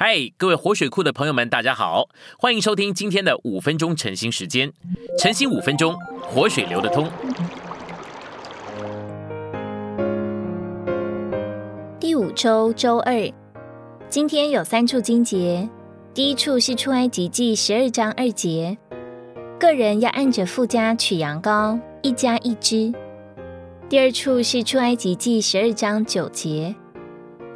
[0.00, 2.08] 嗨，各位活水库的朋友们，大家好，
[2.38, 4.72] 欢迎收听今天的五分钟晨兴时间。
[5.18, 7.10] 晨兴五分钟，活水流得通。
[11.98, 13.28] 第五周周二，
[14.08, 15.68] 今天有三处经节。
[16.14, 18.78] 第一处是出埃及记十二章二节，
[19.58, 22.94] 个人要按着附加取羊羔，一家一只。
[23.88, 26.76] 第二处是出埃及记十二章九节，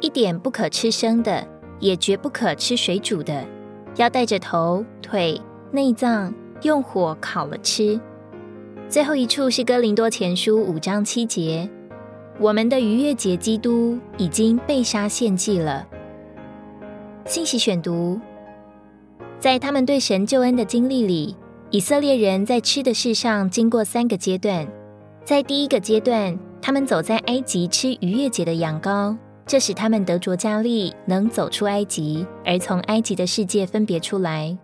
[0.01, 1.52] 一点不可吃生的。
[1.83, 3.45] 也绝不可吃水煮的，
[3.97, 5.39] 要带着头、腿、
[5.69, 7.99] 内脏，用火烤了吃。
[8.87, 11.69] 最后一处是哥林多前书五章七节，
[12.39, 15.85] 我们的逾越节基督已经被杀献祭了。
[17.25, 18.17] 信息选读，
[19.37, 21.35] 在他们对神救恩的经历里，
[21.69, 24.65] 以色列人在吃的事上经过三个阶段。
[25.25, 29.17] 在第一个阶段，他们走在埃及吃逾越节的羊羔。
[29.45, 34.57] 这使他们得着加力，能走出埃及，而从埃及的世界分别出来。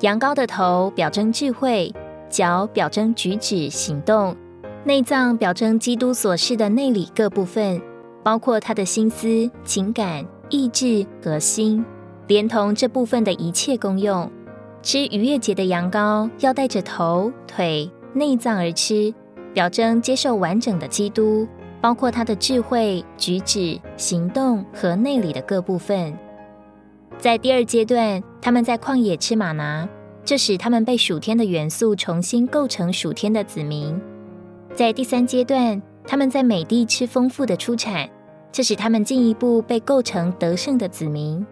[0.00, 1.92] 羊羔的头表征智慧，
[2.28, 4.36] 脚表征举止行动，
[4.84, 7.80] 内脏表征基督所示的内里各部分，
[8.22, 11.84] 包括他的心思、情感、意志和心，
[12.26, 14.30] 连同这部分的一切功用。
[14.82, 19.12] 吃逾越节的羊羔要带着头、腿、内脏而吃，
[19.52, 21.48] 表征接受完整的基督。
[21.80, 26.16] 包括他的智慧、举止、行动和内里的各部分。
[27.18, 29.88] 在第二阶段，他们在旷野吃玛拿，
[30.24, 34.00] 这使他们被属天的元素重新构成属天的子民。
[34.74, 38.08] 在第三阶段，他们在美地吃丰富的出产，
[38.52, 41.44] 这使他们进一步被构成得胜的子民。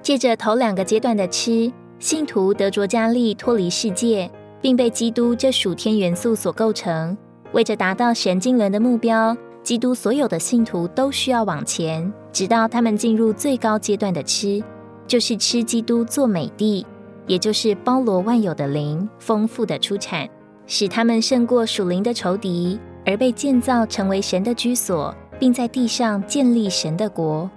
[0.00, 4.30] 借着头两个阶段的吃，信徒得着加力，脱离世界，
[4.62, 7.16] 并被基督这属天元素所构成，
[7.52, 9.36] 为着达到神经轮的目标。
[9.62, 14.62] 基督所有的信徒都需要往前，直到他们进入最高阶段的吃，
[15.06, 16.84] 就是吃基督做美地，
[17.26, 20.28] 也就是包罗万有的灵，丰富的出产，
[20.66, 27.48] 使他们胜过属灵的仇敌，而被建造成为神的居所，并在地上建立神的国。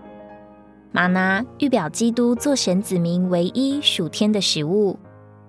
[0.91, 4.99] 玛拿预表基督做神子民唯一属天的食物，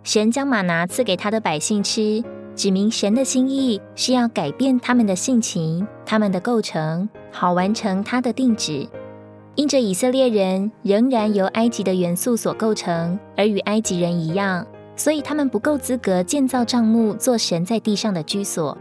[0.02, 2.22] 神将玛拿赐给他的百姓吃。
[2.56, 8.88] 指明神的心意是要改变他们的性情、他们的构成，好完成他的定旨。
[9.56, 14.66] 因着以色列人仍然由埃及的元素所构成，而与埃及人一样，
[14.96, 18.76] 所以他们不够资格建造帐幕做神在地上的居所。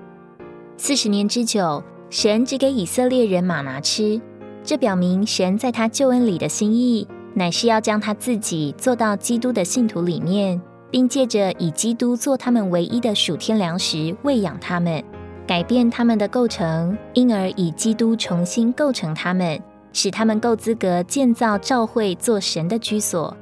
[0.78, 4.20] 四十年之久，神只给以色列人马拿吃，
[4.64, 10.62] 这表明神在他救恩里的心意，乃是要将他自己做到基督的信徒里面。
[10.94, 15.04] 并借着以基督做他们唯一的属天粮食喂养他们，
[15.48, 19.60] 改变他们的构成，因而以基督重新构成他们，
[19.92, 23.36] 使他们够资格建造教会做神的居所。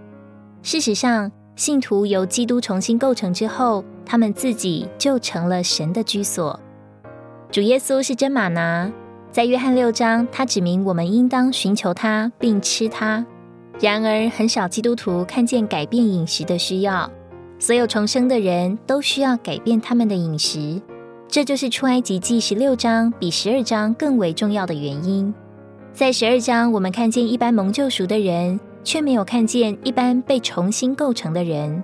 [0.63, 6.57] 事实上，信徒由基督重新构成之后，他们自己就成了神的居所。
[7.51, 8.89] 主耶稣是真玛拿，
[9.29, 13.25] 在约翰六章，他指明我们应当寻求他并吃他。
[13.81, 17.12] 然而，很少基督徒看见改变饮食的需要。
[17.62, 20.82] 所有重生的人都需要改变他们的饮食，
[21.28, 25.32] 这就是出埃及记十六章比十二章更为重要的原因。
[25.94, 31.84] 在十二章，我们看见一般蒙救赎的人，却没有看见一般被重新构成的人。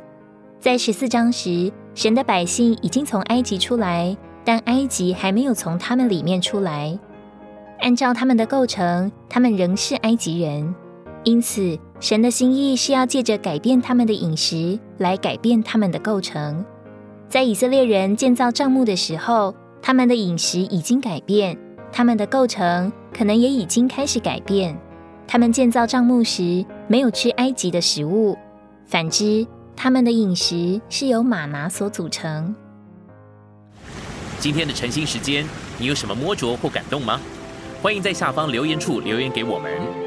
[0.60, 6.98] 在十四章时，神的百姓已经从埃及出来，但埃及还没有从他们里面出来。
[7.82, 10.74] 按照他们的构成，他们仍是埃及人。
[11.24, 16.64] 因此，神的心意是要借着改变他们的饮食，来改变他们的构成。
[17.28, 21.58] 在以色列人建造帐幕的时候，他们的饮食已经改变，
[21.92, 24.78] 他们的构成可能也已经开始改变。
[25.28, 28.38] 他们建造帐幕时没有吃埃及的食物，
[28.86, 32.56] 反之，他们的饮食是由玛拿所组成。
[34.40, 35.44] 今天的晨兴时间，
[35.80, 37.20] 你有什么摸着或感动吗？
[37.82, 40.07] 欢迎在下方留言处留言给我们。